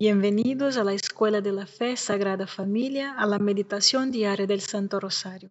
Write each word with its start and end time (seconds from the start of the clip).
Bienvenidos 0.00 0.78
a 0.78 0.84
la 0.84 0.94
Escuela 0.94 1.42
de 1.42 1.52
la 1.52 1.66
Fe 1.66 1.94
Sagrada 1.94 2.46
Familia, 2.46 3.12
a 3.18 3.26
la 3.26 3.38
meditación 3.38 4.10
diaria 4.10 4.46
del 4.46 4.62
Santo 4.62 4.98
Rosario. 4.98 5.50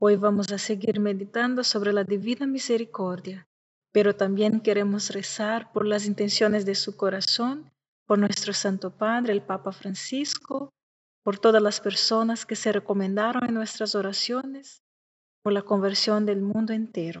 Hoy 0.00 0.16
vamos 0.16 0.50
a 0.50 0.58
seguir 0.58 0.98
meditando 0.98 1.62
sobre 1.62 1.92
la 1.92 2.02
Divina 2.02 2.48
Misericordia, 2.48 3.46
pero 3.92 4.16
también 4.16 4.58
queremos 4.58 5.10
rezar 5.10 5.70
por 5.70 5.86
las 5.86 6.06
intenciones 6.06 6.66
de 6.66 6.74
su 6.74 6.96
corazón, 6.96 7.70
por 8.06 8.18
nuestro 8.18 8.52
Santo 8.54 8.90
Padre, 8.90 9.34
el 9.34 9.42
Papa 9.42 9.70
Francisco, 9.70 10.74
por 11.22 11.38
todas 11.38 11.62
las 11.62 11.80
personas 11.80 12.46
que 12.46 12.56
se 12.56 12.72
recomendaron 12.72 13.44
en 13.46 13.54
nuestras 13.54 13.94
oraciones, 13.94 14.82
por 15.44 15.52
la 15.52 15.62
conversión 15.62 16.26
del 16.26 16.42
mundo 16.42 16.72
entero. 16.72 17.20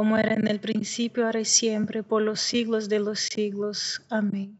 como 0.00 0.16
era 0.16 0.32
en 0.32 0.48
el 0.48 0.60
principio, 0.60 1.26
ahora 1.26 1.40
y 1.40 1.44
siempre, 1.44 2.02
por 2.02 2.22
los 2.22 2.40
siglos 2.40 2.88
de 2.88 3.00
los 3.00 3.20
siglos. 3.20 4.00
Amén. 4.08 4.58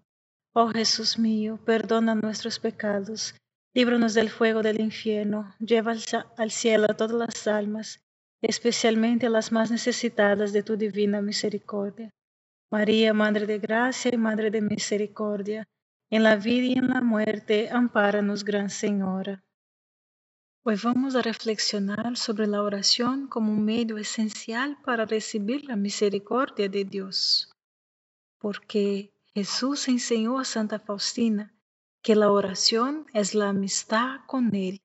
Oh 0.53 0.69
Jesús 0.69 1.19
mío, 1.19 1.59
perdona 1.65 2.15
nuestros 2.15 2.59
pecados, 2.59 3.35
líbranos 3.73 4.13
del 4.13 4.29
fuego 4.29 4.61
del 4.61 4.83
infierno, 4.83 5.55
lleva 5.59 5.95
al 6.37 6.51
cielo 6.51 6.89
a 6.91 6.95
todas 6.95 7.17
las 7.17 7.47
almas, 7.47 8.05
especialmente 8.43 9.29
a 9.29 9.31
las 9.31 9.51
más 9.51 9.71
necesitadas 9.71 10.53
de 10.53 10.63
tu 10.63 10.77
divina 10.77 11.23
misericordia. 11.23 12.11
María, 12.71 13.15
Madre 13.15 13.47
de 13.47 13.59
Gracia 13.61 14.11
y 14.13 14.19
Madre 14.19 14.51
de 14.51 14.61
Misericordia, 14.61 15.67
en 16.11 16.23
la 16.23 16.37
vida 16.37 16.67
y 16.67 16.73
en 16.75 16.89
la 16.89 17.01
muerte, 17.01 17.71
ampáranos, 17.71 18.45
Gran 18.45 18.69
Señora. 18.69 19.43
Hoy 20.63 20.77
vamos 20.83 21.17
a 21.17 21.23
reflexionar 21.23 22.19
sobre 22.19 22.47
la 22.47 22.63
oración 22.63 23.29
como 23.29 23.51
un 23.51 23.65
medio 23.65 23.97
esencial 23.97 24.77
para 24.85 25.07
recibir 25.07 25.65
la 25.65 25.75
misericordia 25.75 26.69
de 26.69 26.85
Dios, 26.85 27.51
porque 28.39 29.11
Jesús 29.33 29.89
enseñó 29.89 30.39
a 30.39 30.45
Santa 30.45 30.79
Faustina 30.79 31.55
que 32.03 32.15
la 32.15 32.31
oración 32.31 33.07
es 33.15 33.35
la 33.35 33.49
amistad 33.49 34.21
con 34.27 34.55
Él 34.55 34.83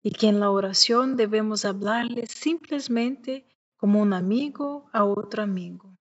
y 0.00 0.12
que 0.12 0.28
en 0.28 0.38
la 0.38 0.50
oración 0.50 1.16
debemos 1.16 1.64
hablarle 1.64 2.28
simplemente 2.28 3.48
como 3.78 4.00
un 4.00 4.12
amigo 4.12 4.88
a 4.92 5.02
otro 5.02 5.42
amigo. 5.42 5.92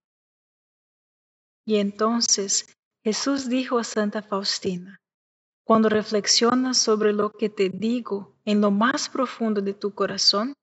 Y 1.65 1.77
entonces 1.77 2.77
Jesús 3.03 3.49
dijo 3.49 3.79
a 3.79 3.83
Santa 3.83 4.21
Faustina, 4.21 5.01
cuando 5.69 5.87
reflexionas 5.87 6.79
sobre 6.79 7.13
lo 7.13 7.29
que 7.29 7.47
te 7.47 7.69
digo 7.69 8.35
en 8.43 8.59
lo 8.59 8.71
más 8.71 9.07
profundo 9.07 9.61
de 9.61 9.75
tu 9.75 9.93
corazón, 9.93 10.55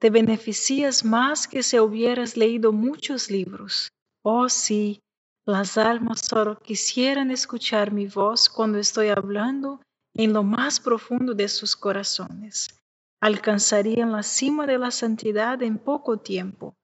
te 0.00 0.10
beneficias 0.10 1.04
más 1.04 1.46
que 1.46 1.62
si 1.62 1.78
hubieras 1.78 2.36
leído 2.36 2.72
muchos 2.72 3.30
libros. 3.30 3.92
Oh 4.24 4.48
sí, 4.48 4.98
las 5.46 5.78
almas 5.78 6.22
solo 6.22 6.58
quisieran 6.58 7.30
escuchar 7.30 7.92
mi 7.92 8.08
voz 8.08 8.48
cuando 8.48 8.78
estoy 8.78 9.10
hablando 9.10 9.80
en 10.14 10.32
lo 10.32 10.42
más 10.42 10.80
profundo 10.80 11.34
de 11.34 11.48
sus 11.48 11.76
corazones. 11.76 12.80
Alcanzarían 13.20 14.10
la 14.10 14.24
cima 14.24 14.66
de 14.66 14.78
la 14.78 14.90
santidad 14.90 15.62
en 15.62 15.78
poco 15.78 16.16
tiempo. 16.16 16.74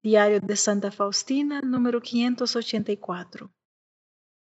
Diario 0.00 0.38
de 0.38 0.54
Santa 0.54 0.92
Faustina, 0.92 1.60
número 1.60 2.00
584. 2.00 3.50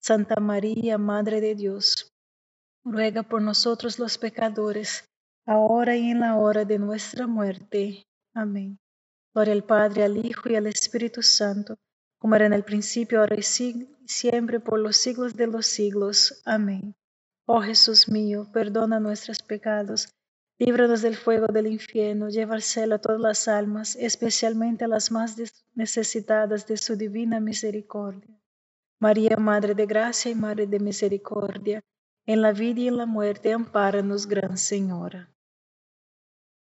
Santa 0.00 0.40
María, 0.40 0.98
Madre 0.98 1.40
de 1.40 1.54
Dios, 1.54 2.10
ruega 2.84 3.22
por 3.22 3.42
nosotros 3.42 3.98
los 3.98 4.18
pecadores, 4.18 5.04
ahora 5.46 5.96
y 5.96 6.10
en 6.10 6.20
la 6.20 6.36
hora 6.36 6.64
de 6.64 6.78
nuestra 6.78 7.26
muerte. 7.26 8.04
Amén. 8.34 8.78
Gloria 9.34 9.52
al 9.52 9.64
Padre, 9.64 10.04
al 10.04 10.24
Hijo 10.24 10.48
y 10.48 10.56
al 10.56 10.66
Espíritu 10.66 11.22
Santo, 11.22 11.76
como 12.18 12.34
era 12.36 12.46
en 12.46 12.52
el 12.52 12.64
principio, 12.64 13.20
ahora 13.20 13.36
y 13.36 13.42
siempre, 13.42 14.60
por 14.60 14.78
los 14.78 14.96
siglos 14.96 15.36
de 15.36 15.46
los 15.46 15.66
siglos. 15.66 16.42
Amén. 16.44 16.94
Oh 17.46 17.60
Jesús 17.60 18.08
mío, 18.08 18.48
perdona 18.52 19.00
nuestros 19.00 19.42
pecados 19.42 20.08
Líbranos 20.60 21.00
del 21.00 21.16
fuego 21.16 21.46
del 21.46 21.68
infierno, 21.68 22.28
lleva 22.28 22.54
al 22.54 22.60
cielo 22.60 22.96
a 22.96 22.98
todas 22.98 23.18
las 23.18 23.48
almas, 23.48 23.96
especialmente 23.96 24.84
a 24.84 24.88
las 24.88 25.10
más 25.10 25.34
necesitadas 25.74 26.66
de 26.66 26.76
su 26.76 26.96
divina 26.96 27.40
misericordia. 27.40 28.39
María, 29.00 29.38
Madre 29.38 29.74
de 29.74 29.86
Gracia 29.86 30.30
y 30.30 30.34
Madre 30.34 30.66
de 30.66 30.78
Misericordia, 30.78 31.80
en 32.26 32.42
la 32.42 32.52
vida 32.52 32.80
y 32.80 32.88
en 32.88 32.98
la 32.98 33.06
muerte, 33.06 33.50
ampáranos, 33.50 34.26
Gran 34.26 34.58
Señora. 34.58 35.34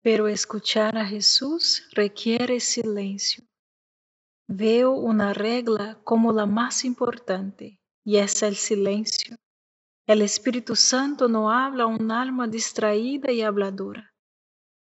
Pero 0.02 0.28
escuchar 0.28 0.98
a 0.98 1.06
Jesús 1.06 1.88
requiere 1.92 2.60
silencio. 2.60 3.44
Veo 4.48 4.94
una 4.94 5.34
regla 5.36 6.00
como 6.04 6.34
la 6.34 6.48
más 6.48 6.84
importante, 6.84 7.80
y 8.04 8.18
es 8.18 8.42
el 8.42 8.56
silencio. 8.56 9.36
El 10.08 10.24
Espíritu 10.24 10.76
Santo 10.76 11.28
no 11.28 11.52
habla 11.52 11.84
a 11.84 11.88
un 11.88 12.12
alma 12.12 12.48
distraída 12.48 13.32
y 13.32 13.44
habladora. 13.44 14.16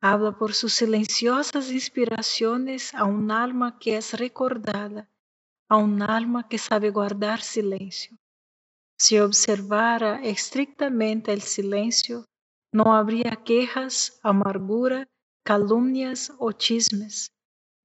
Habla 0.01 0.37
por 0.37 0.53
sus 0.53 0.73
silenciosas 0.73 1.71
inspiraciones 1.71 2.93
a 2.93 3.05
un 3.05 3.31
alma 3.31 3.79
que 3.79 3.95
es 3.95 4.13
recordada, 4.19 5.10
a 5.71 5.77
un 5.77 6.01
alma 6.01 6.49
que 6.49 6.57
sabe 6.57 6.89
guardar 6.89 7.39
silencio. 7.41 8.17
Si 8.99 9.17
observara 9.19 10.21
estrictamente 10.21 11.31
el 11.31 11.41
silencio, 11.41 12.25
no 12.73 12.93
habría 12.93 13.37
quejas, 13.45 14.19
amargura, 14.21 15.07
calumnias 15.45 16.33
o 16.39 16.51
chismes, 16.51 17.31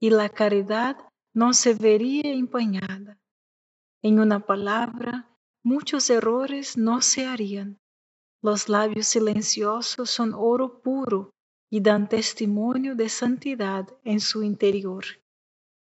y 0.00 0.10
la 0.10 0.28
caridad 0.28 0.96
no 1.32 1.52
se 1.52 1.74
vería 1.74 2.32
empañada. 2.32 3.20
En 4.02 4.18
una 4.18 4.40
palabra, 4.40 5.30
muchos 5.62 6.10
errores 6.10 6.76
no 6.76 7.00
se 7.02 7.24
harían. 7.24 7.78
Los 8.42 8.68
labios 8.68 9.06
silenciosos 9.06 10.10
son 10.10 10.34
oro 10.34 10.82
puro 10.82 11.30
y 11.70 11.80
dan 11.82 12.08
testimonio 12.08 12.96
de 12.96 13.08
santidad 13.08 13.86
en 14.02 14.18
su 14.18 14.42
interior. 14.42 15.04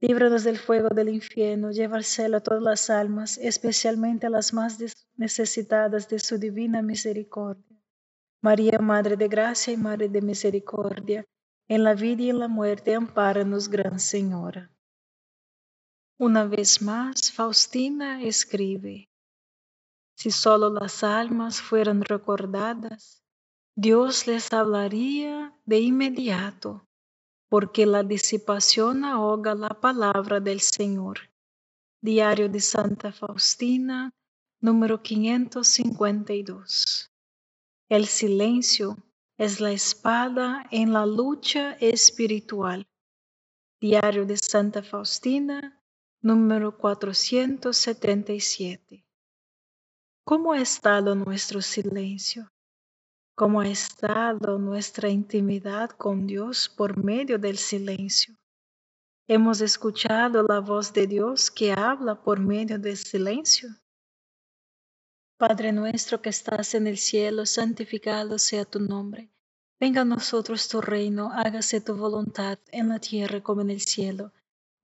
líbranos 0.00 0.44
del 0.44 0.58
fuego 0.58 0.88
del 0.88 1.10
infierno, 1.10 1.70
lleva 1.70 1.96
al 1.96 2.04
cielo 2.04 2.38
a 2.38 2.40
todas 2.40 2.62
las 2.62 2.90
almas, 2.90 3.38
especialmente 3.38 4.26
a 4.26 4.30
las 4.30 4.52
más 4.54 4.78
necesitadas 5.16 6.08
de 6.08 6.18
su 6.18 6.38
divina 6.38 6.82
misericordia. 6.82 7.76
María, 8.42 8.78
Madre 8.78 9.16
de 9.16 9.28
Gracia 9.28 9.72
y 9.72 9.76
Madre 9.76 10.08
de 10.08 10.22
Misericordia, 10.22 11.26
en 11.68 11.84
la 11.84 11.94
vida 11.94 12.22
y 12.22 12.30
en 12.30 12.38
la 12.38 12.48
muerte, 12.48 12.94
ampáranos, 12.94 13.68
Gran 13.68 14.00
Señora. 14.00 14.70
Una 16.18 16.44
vez 16.44 16.80
más, 16.80 17.30
Faustina 17.30 18.22
escribe, 18.22 19.10
si 20.16 20.30
solo 20.30 20.70
las 20.70 21.04
almas 21.04 21.60
fueran 21.60 22.02
recordadas, 22.02 23.22
Dios 23.74 24.26
les 24.26 24.52
hablaría 24.52 25.54
de 25.64 25.80
inmediato, 25.80 26.86
porque 27.50 27.84
la 27.84 28.02
disipación 28.04 29.04
ahoga 29.04 29.54
la 29.56 29.80
palabra 29.80 30.38
del 30.40 30.60
Señor. 30.60 31.18
Diario 32.00 32.48
de 32.48 32.60
Santa 32.60 33.10
Faustina, 33.12 34.12
número 34.60 35.02
552. 35.02 37.10
El 37.88 38.06
silencio 38.06 38.96
es 39.36 39.58
la 39.60 39.72
espada 39.72 40.68
en 40.70 40.92
la 40.92 41.06
lucha 41.06 41.72
espiritual. 41.80 42.86
Diario 43.80 44.26
de 44.26 44.36
Santa 44.36 44.84
Faustina, 44.84 45.82
número 46.22 46.78
477. 46.78 49.04
¿Cómo 50.24 50.52
ha 50.52 50.60
estado 50.60 51.16
nuestro 51.16 51.62
silencio? 51.62 52.48
¿Cómo 53.40 53.62
ha 53.62 53.68
estado 53.68 54.58
nuestra 54.58 55.08
intimidad 55.08 55.88
con 55.88 56.26
Dios 56.26 56.68
por 56.68 57.02
medio 57.02 57.38
del 57.38 57.56
silencio? 57.56 58.36
¿Hemos 59.26 59.62
escuchado 59.62 60.42
la 60.42 60.60
voz 60.60 60.92
de 60.92 61.06
Dios 61.06 61.50
que 61.50 61.72
habla 61.72 62.22
por 62.22 62.38
medio 62.38 62.78
del 62.78 62.98
silencio? 62.98 63.70
Padre 65.38 65.72
nuestro 65.72 66.20
que 66.20 66.28
estás 66.28 66.74
en 66.74 66.86
el 66.86 66.98
cielo, 66.98 67.46
santificado 67.46 68.38
sea 68.38 68.66
tu 68.66 68.78
nombre. 68.78 69.30
Venga 69.80 70.02
a 70.02 70.04
nosotros 70.04 70.68
tu 70.68 70.82
reino, 70.82 71.32
hágase 71.32 71.80
tu 71.80 71.96
voluntad 71.96 72.58
en 72.72 72.90
la 72.90 72.98
tierra 72.98 73.42
como 73.42 73.62
en 73.62 73.70
el 73.70 73.80
cielo. 73.80 74.34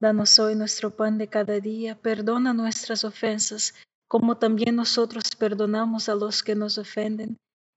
Danos 0.00 0.38
hoy 0.38 0.54
nuestro 0.54 0.96
pan 0.96 1.18
de 1.18 1.28
cada 1.28 1.60
día, 1.60 2.00
perdona 2.00 2.54
nuestras 2.54 3.04
ofensas, 3.04 3.74
como 4.08 4.38
también 4.38 4.76
nosotros 4.76 5.24
perdonamos 5.38 6.08
a 6.08 6.14
los 6.14 6.42
que 6.42 6.54
nos 6.54 6.78
ofenden, 6.78 7.36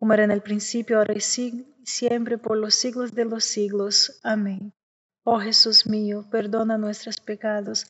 como 0.00 0.12
era 0.14 0.24
en 0.24 0.32
el 0.32 0.42
principio, 0.42 0.98
ahora 0.98 1.14
y 1.14 1.20
siempre, 1.20 2.38
por 2.38 2.56
los 2.56 2.74
siglos 2.74 3.14
de 3.14 3.26
los 3.26 3.44
siglos. 3.44 4.18
Amén. 4.24 4.72
Oh 5.22 5.38
Jesús 5.38 5.86
mío, 5.86 6.26
perdona 6.28 6.76
nuestros 6.76 7.20
pecados 7.20 7.86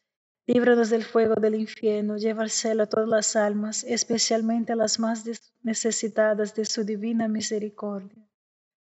Líbranos 0.53 0.91
del 0.91 1.05
fuego 1.05 1.37
del 1.37 1.55
infierno, 1.55 2.17
lleva 2.17 2.43
al 2.43 2.51
cielo 2.51 2.83
a 2.83 2.87
todas 2.87 3.09
las 3.09 3.37
almas, 3.37 3.85
especialmente 3.85 4.73
a 4.73 4.77
las 4.77 4.99
más 4.99 5.25
necesitadas 5.63 6.57
de 6.57 6.65
su 6.65 6.83
divina 6.83 7.29
misericordia. 7.29 8.27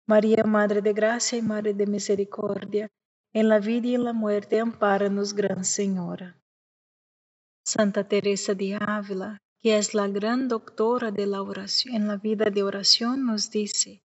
María, 0.07 0.43
Madre 0.45 0.81
de 0.81 0.93
Gracia 0.93 1.37
y 1.37 1.43
Madre 1.43 1.75
de 1.75 1.85
Misericordia, 1.85 2.89
en 3.33 3.49
la 3.49 3.59
vida 3.59 3.87
y 3.89 3.93
en 3.93 4.03
la 4.03 4.13
muerte, 4.13 4.59
ampáranos, 4.59 5.35
Gran 5.35 5.63
Señora. 5.63 6.35
Santa 7.63 8.03
Teresa 8.07 8.55
de 8.55 8.75
Ávila, 8.81 9.37
que 9.61 9.77
es 9.77 9.93
la 9.93 10.07
gran 10.07 10.47
doctora 10.47 11.11
de 11.11 11.27
la 11.27 11.41
oración, 11.41 11.95
en 11.95 12.07
la 12.07 12.17
vida 12.17 12.49
de 12.49 12.63
oración, 12.63 13.25
nos 13.25 13.51
dice 13.51 14.03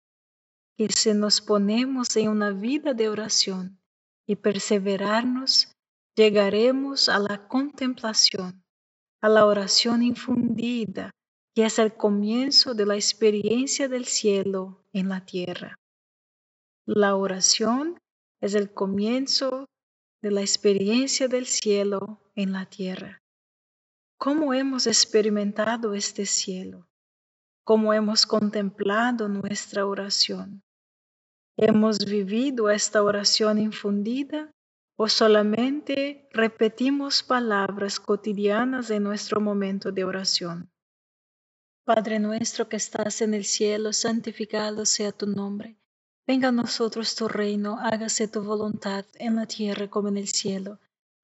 que 0.77 0.89
si 0.89 1.13
nos 1.13 1.41
ponemos 1.41 2.15
en 2.15 2.29
una 2.29 2.51
vida 2.51 2.93
de 2.93 3.09
oración 3.09 3.79
y 4.25 4.35
perseverarnos, 4.35 5.71
llegaremos 6.15 7.09
a 7.09 7.19
la 7.19 7.47
contemplación, 7.47 8.63
a 9.21 9.29
la 9.29 9.45
oración 9.45 10.01
infundida, 10.01 11.11
que 11.55 11.65
es 11.65 11.77
el 11.77 11.93
comienzo 11.95 12.73
de 12.73 12.85
la 12.85 12.95
experiencia 12.95 13.87
del 13.87 14.05
cielo 14.05 14.83
en 14.91 15.09
la 15.09 15.23
tierra. 15.23 15.75
La 16.85 17.15
oración 17.15 17.99
es 18.41 18.55
el 18.55 18.73
comienzo 18.73 19.67
de 20.21 20.31
la 20.31 20.41
experiencia 20.41 21.27
del 21.27 21.45
cielo 21.45 22.19
en 22.35 22.53
la 22.53 22.65
tierra. 22.65 23.22
¿Cómo 24.25 24.53
hemos 24.53 24.87
experimentado 24.87 25.93
este 25.93 26.25
cielo? 26.25 26.87
¿Cómo 27.65 27.93
hemos 27.93 28.25
contemplado 28.25 29.27
nuestra 29.27 29.85
oración? 29.85 30.63
¿Hemos 31.57 32.05
vivido 32.05 32.69
esta 32.69 33.03
oración 33.03 33.59
infundida 33.59 34.49
o 34.95 35.09
solamente 35.09 36.29
repetimos 36.31 37.21
palabras 37.21 37.99
cotidianas 37.99 38.89
en 38.91 39.03
nuestro 39.03 39.41
momento 39.41 39.91
de 39.91 40.05
oración. 40.05 40.71
Padre 41.83 42.17
nuestro 42.19 42.69
que 42.69 42.77
estás 42.77 43.21
en 43.21 43.33
el 43.33 43.43
cielo, 43.43 43.91
santificado 43.91 44.85
sea 44.85 45.11
tu 45.11 45.27
nombre. 45.27 45.75
Venga 46.25 46.47
a 46.47 46.53
nosotros 46.53 47.13
tu 47.15 47.27
reino, 47.27 47.77
hágase 47.77 48.29
tu 48.29 48.41
voluntad 48.41 49.05
en 49.15 49.35
la 49.35 49.47
tierra 49.47 49.89
como 49.89 50.07
en 50.07 50.15
el 50.15 50.29
cielo. 50.29 50.79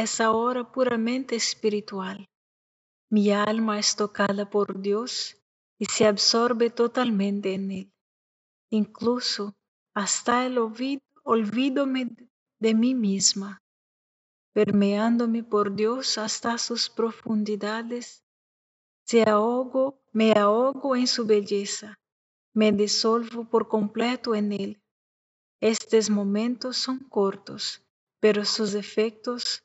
es 0.00 0.20
ahora 0.20 0.70
puramente 0.70 1.36
espiritual. 1.36 2.28
Mi 3.10 3.30
alma 3.30 3.78
es 3.78 3.96
tocada 3.96 4.48
por 4.48 4.80
Dios 4.80 5.36
y 5.78 5.86
se 5.86 6.06
absorbe 6.06 6.70
totalmente 6.70 7.54
en 7.54 7.70
Él. 7.70 7.92
Incluso 8.70 9.54
hasta 9.94 10.46
el 10.46 10.58
olvido, 10.58 11.86
de 12.60 12.74
mí 12.74 12.94
misma, 12.94 13.62
permeándome 14.52 15.42
por 15.42 15.74
Dios 15.74 16.18
hasta 16.18 16.58
sus 16.58 16.90
profundidades. 16.90 18.24
Se 19.04 19.22
ahogo, 19.22 20.02
me 20.12 20.32
ahogo 20.32 20.96
en 20.96 21.06
su 21.06 21.24
belleza, 21.24 21.98
me 22.52 22.72
disolvo 22.72 23.48
por 23.48 23.68
completo 23.68 24.34
en 24.34 24.52
Él. 24.52 24.82
Estos 25.60 26.10
momentos 26.10 26.76
son 26.76 26.98
cortos, 27.08 27.82
pero 28.20 28.44
sus 28.44 28.74
efectos 28.74 29.64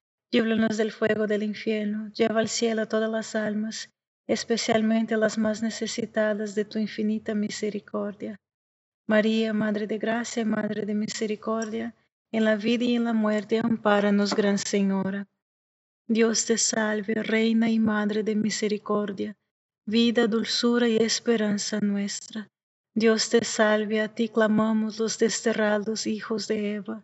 líbranos 0.31 0.77
del 0.77 0.91
fuego 0.91 1.27
del 1.27 1.43
infierno, 1.43 2.09
lleva 2.13 2.39
al 2.39 2.47
cielo 2.47 2.83
a 2.83 2.85
todas 2.85 3.09
las 3.09 3.35
almas, 3.35 3.89
especialmente 4.27 5.17
las 5.17 5.37
más 5.37 5.61
necesitadas 5.61 6.55
de 6.55 6.63
tu 6.63 6.79
infinita 6.79 7.35
misericordia. 7.35 8.37
María, 9.07 9.51
Madre 9.53 9.87
de 9.87 9.97
Gracia 9.97 10.45
Madre 10.45 10.85
de 10.85 10.95
Misericordia, 10.95 11.93
en 12.31 12.45
la 12.45 12.55
vida 12.55 12.85
y 12.85 12.95
en 12.95 13.03
la 13.03 13.13
muerte, 13.13 13.59
ampáranos, 13.61 14.33
Gran 14.33 14.57
Señora. 14.57 15.27
Dios 16.07 16.45
te 16.45 16.57
salve, 16.57 17.15
Reina 17.15 17.69
y 17.69 17.79
Madre 17.79 18.23
de 18.23 18.35
Misericordia, 18.35 19.35
vida, 19.85 20.27
dulzura 20.27 20.87
y 20.87 20.95
esperanza 20.97 21.81
nuestra. 21.81 22.47
Dios 22.93 23.29
te 23.29 23.43
salve, 23.43 23.99
a 23.99 24.13
ti 24.13 24.29
clamamos 24.29 24.97
los 24.99 25.19
desterrados 25.19 26.07
hijos 26.07 26.47
de 26.47 26.75
Eva, 26.75 27.03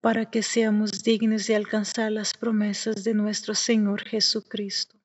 para 0.00 0.30
que 0.30 0.42
seamos 0.42 1.02
dignos 1.02 1.46
de 1.46 1.56
alcanzar 1.56 2.12
las 2.12 2.34
promesas 2.34 3.04
de 3.04 3.14
nuestro 3.14 3.54
Señor 3.54 4.02
Jesucristo. 4.02 4.96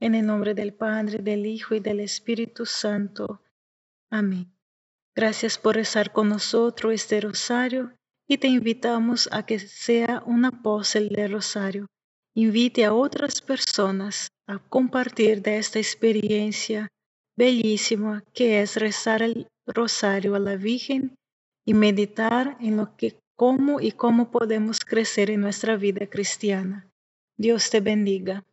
En 0.00 0.14
el 0.14 0.26
nombre 0.26 0.54
del 0.54 0.74
Padre, 0.74 1.18
del 1.18 1.46
Hijo 1.46 1.74
y 1.74 1.80
del 1.80 2.00
Espíritu 2.00 2.66
Santo. 2.66 3.42
Amén. 4.10 4.52
Gracias 5.14 5.58
por 5.58 5.76
rezar 5.76 6.12
con 6.12 6.28
nosotros 6.28 6.92
este 6.92 7.20
rosario 7.20 7.92
y 8.26 8.38
te 8.38 8.48
invitamos 8.48 9.28
a 9.32 9.44
que 9.46 9.58
sea 9.58 10.22
un 10.26 10.44
apóstol 10.44 11.08
del 11.08 11.32
Rosario. 11.32 11.86
Invite 12.34 12.84
a 12.84 12.94
otras 12.94 13.40
personas 13.40 14.28
a 14.48 14.58
compartir 14.58 15.40
de 15.42 15.58
esta 15.58 15.78
experiencia 15.78 16.88
bellísima 17.36 18.24
que 18.32 18.60
es 18.60 18.76
rezar 18.76 19.22
el 19.22 19.46
Rosario 19.66 20.34
a 20.34 20.40
la 20.40 20.56
Virgen 20.56 21.14
y 21.64 21.74
meditar 21.74 22.56
en 22.60 22.76
lo 22.76 22.96
que 22.96 23.18
cómo 23.36 23.80
y 23.80 23.92
cómo 23.92 24.30
podemos 24.30 24.80
crecer 24.80 25.30
en 25.30 25.40
nuestra 25.40 25.76
vida 25.76 26.06
cristiana. 26.06 26.88
Dios 27.36 27.70
te 27.70 27.80
bendiga. 27.80 28.44